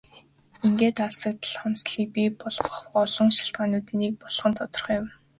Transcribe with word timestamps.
Ингээд 0.67 0.97
алслагдал 1.07 1.55
хомсдолыг 1.61 2.09
бий 2.15 2.29
болгох 2.41 2.77
олон 3.03 3.29
шалтгаануудын 3.37 3.97
нэг 4.03 4.13
болох 4.21 4.45
нь 4.49 4.57
тодорхой 4.59 4.95
юм. 5.01 5.07